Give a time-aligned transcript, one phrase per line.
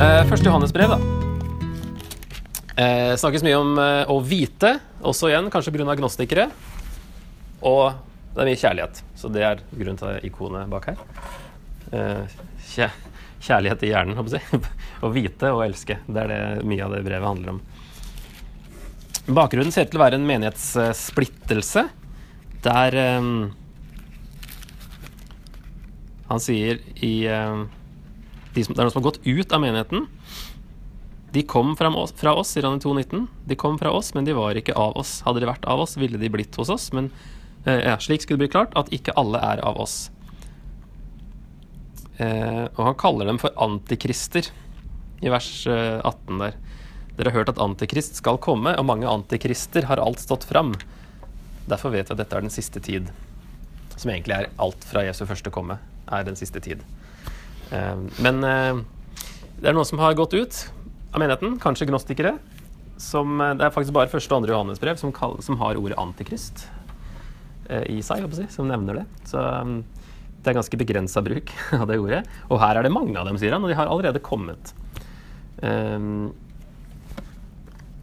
[0.00, 0.98] første Johannes-brev, da.
[2.74, 5.86] Uh, snakkes mye om uh, å vite, også igjen kanskje pga.
[5.92, 6.48] agnostikere.
[7.64, 7.94] Og
[8.34, 11.02] det er mye kjærlighet, så det er grunnen til ikonet bak her.
[11.94, 12.38] Eh,
[12.72, 12.88] kjæ
[13.44, 14.60] kjærlighet i hjernen, håper jeg.
[15.04, 16.00] å vite og elske.
[16.06, 17.60] Det er det mye av det brevet handler om.
[19.38, 21.86] Bakgrunnen ser ut til å være en menighetssplittelse
[22.64, 23.52] der um,
[26.28, 27.62] Han sier i eh,
[28.54, 30.08] de som, Det er noen som har gått ut av menigheten.
[31.34, 33.26] De kom fra oss, fra oss, sier han i 2.19.
[33.50, 35.16] De kom fra oss, men de var ikke av oss.
[35.26, 36.92] Hadde de vært av oss, ville de blitt hos oss.
[36.94, 37.10] Men
[37.64, 39.96] eh, ja, slik skulle det bli klart at ikke alle er av oss.
[42.22, 44.46] Eh, og han kaller dem for antikrister
[45.24, 46.54] i vers eh, 18 der.
[47.18, 50.74] Dere har hørt at antikrist skal komme, og mange antikrister har alt stått fram.
[51.66, 53.10] Derfor vet vi at dette er den siste tid.
[53.94, 55.78] Som egentlig er alt fra Jesu første komme,
[56.10, 56.82] er den siste tid.
[57.74, 58.82] Eh, men eh,
[59.60, 60.60] det er noen som har gått ut
[61.14, 62.36] av menigheten, kanskje gnostikere.
[63.00, 66.68] Som, eh, det er faktisk bare første og andre Johannesbrev som, som har ordet antikrist
[67.88, 69.02] i seg, si, som nevner det.
[69.24, 71.48] Så det er ganske begrensa bruk
[71.80, 72.20] av det ordet.
[72.52, 74.74] Og her er det mange av dem, sier han, og de har allerede kommet.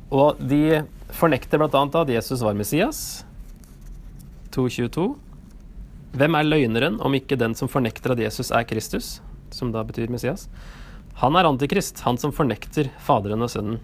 [0.09, 0.81] Og de
[1.13, 1.83] fornekter bl.a.
[2.01, 3.21] at Jesus var Messias.
[4.49, 5.05] 2.22.
[6.17, 9.19] Hvem er løgneren om ikke den som fornekter at Jesus er Kristus,
[9.55, 10.47] som da betyr Messias?
[11.21, 13.79] Han er antikrist, han som fornekter Faderen og Sønnen.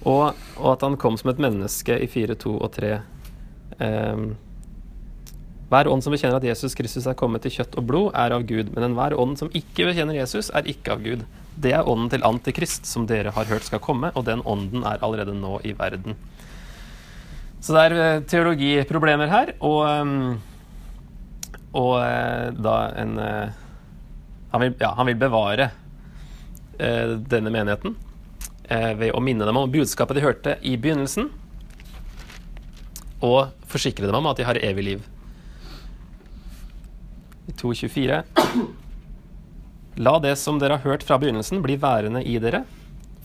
[0.00, 2.94] Og, og at han kom som et menneske i 4, 2 og 3.
[3.80, 4.30] Um,
[5.70, 8.42] hver ånd som bekjenner at Jesus Kristus er kommet til kjøtt og blod, er av
[8.48, 8.72] Gud.
[8.74, 11.22] Men enhver ånd som ikke bekjenner Jesus, er ikke av Gud.
[11.60, 15.02] Det er ånden til Antikrist, som dere har hørt skal komme, og den ånden er
[15.04, 16.18] allerede nå i verden.
[17.60, 20.38] Så det er eh, teologiproblemer her, og, um,
[21.76, 23.58] og uh, da en uh,
[24.50, 25.70] han, vil, ja, han vil bevare
[26.78, 27.96] eh, denne menigheten
[28.70, 31.24] ved å minne dem om budskapet de hørte i begynnelsen,
[33.18, 35.08] og forsikre dem om at de har evig liv.
[37.50, 38.20] I 2.24
[40.00, 42.62] La det som dere har hørt fra begynnelsen, bli værende i dere.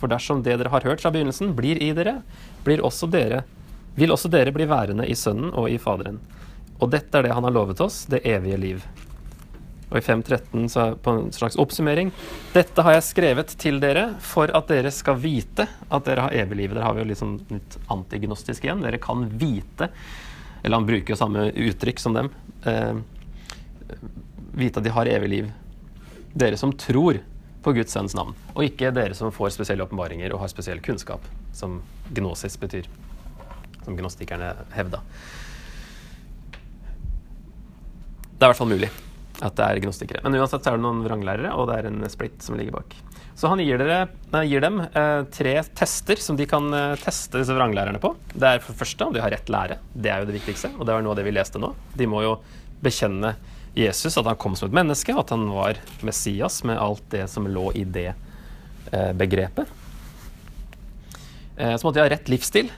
[0.01, 2.17] For dersom det dere har hørt fra begynnelsen, blir i dere,
[2.65, 3.43] blir også dere,
[3.95, 6.19] vil også dere bli værende i Sønnen og i Faderen.
[6.81, 8.83] Og dette er det han har lovet oss, det evige liv.
[9.91, 12.09] Og i 5.13 så er på en slags oppsummering
[12.55, 16.57] Dette har jeg skrevet til dere for at dere skal vite at dere har evig
[16.63, 16.73] liv.
[16.73, 18.81] Der har vi jo litt sånn litt antignostisk igjen.
[18.85, 19.91] Dere kan vite
[20.63, 22.31] Eller han bruker jo samme uttrykk som dem.
[22.65, 22.97] Eh,
[24.57, 25.53] vite at de har evig liv.
[26.33, 27.21] Dere som tror
[27.65, 31.23] på Guds sønns navn, og ikke dere som får spesielle åpenbaringer og har spesiell kunnskap,
[31.53, 31.79] som
[32.13, 32.89] gnosis betyr.
[33.85, 35.01] Som gnostikerne hevda.
[38.35, 38.91] Det er i hvert fall mulig
[39.41, 40.21] at det er gnostikere.
[40.23, 42.95] Men uansett så er det noen vranglærere, og det er en splitt som ligger bak.
[43.35, 47.41] Så han gir, dere, nei, gir dem eh, tre tester som de kan eh, teste
[47.41, 48.13] disse vranglærerne på.
[48.31, 49.79] Det er for det første om de har rett lære.
[49.91, 51.73] Det er jo det viktigste, og det var noe av det vi leste nå.
[51.99, 52.37] De må jo
[52.85, 53.33] bekjenne
[53.75, 57.47] Jesus, at han kom som et menneske, at han var Messias med alt det som
[57.51, 59.67] lå i det eh, begrepet.
[61.57, 62.71] Eh, så måtte de ha rett livsstil.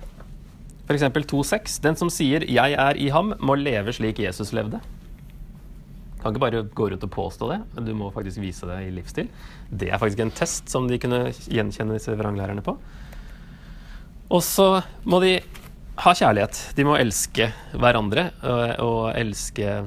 [0.88, 1.03] F.eks.
[1.03, 1.81] 2.6.
[1.84, 4.81] Den som sier 'jeg er i ham', må leve slik Jesus levde.
[6.22, 9.29] Kan ikke bare gå rundt og påstå det, du må faktisk vise det i livsstil.
[9.69, 12.73] Det er faktisk en test som de kunne gjenkjenne disse vranglærerne på.
[14.33, 15.38] Og så må de
[16.01, 16.59] ha kjærlighet.
[16.77, 19.77] De må elske hverandre og, og elske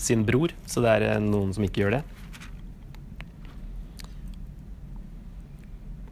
[0.00, 2.02] sin bror, så det er noen som ikke gjør det.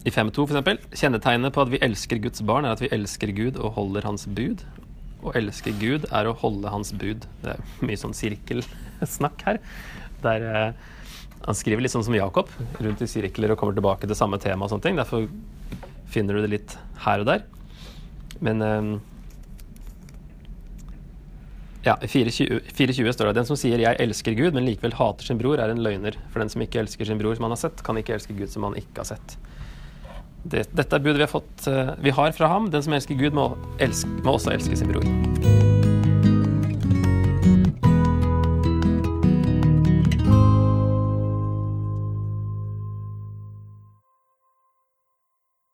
[0.08, 0.84] I 5.2 f.eks.
[1.00, 4.28] Kjennetegnet på at vi elsker Guds barn, er at vi elsker Gud og holder hans
[4.28, 4.62] bud.
[5.26, 7.26] Å elske Gud er å holde hans bud.
[7.42, 9.60] Det er mye sånn sirkelsnakk her.
[10.22, 10.86] Der eh,
[11.46, 12.50] Han skriver litt sånn som Jakob,
[12.82, 14.98] rundt i sirkler og kommer tilbake til samme tema og sånne ting.
[14.98, 15.28] Derfor
[16.10, 17.44] finner du det litt her og der.
[18.44, 18.90] Men eh,
[21.86, 25.38] ja, I 4.20 står det den som sier 'jeg elsker Gud', men likevel hater sin
[25.38, 26.18] bror, er en løgner.
[26.30, 28.50] For den som ikke elsker sin bror som han har sett, kan ikke elske Gud
[28.50, 29.36] som han ikke har sett.
[30.44, 32.70] Det, dette er budet vi har, fått, uh, vi har fra ham.
[32.72, 33.50] Den som elsker Gud, må,
[33.82, 35.27] elske, må også elske sin bror.